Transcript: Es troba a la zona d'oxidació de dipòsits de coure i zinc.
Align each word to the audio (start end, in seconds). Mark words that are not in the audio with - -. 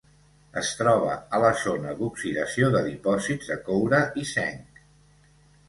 Es 0.61 0.69
troba 0.79 1.11
a 1.39 1.41
la 1.43 1.51
zona 1.65 1.93
d'oxidació 1.99 2.71
de 2.77 2.83
dipòsits 2.89 3.53
de 3.53 3.61
coure 3.71 4.03
i 4.25 4.27
zinc. 4.33 4.85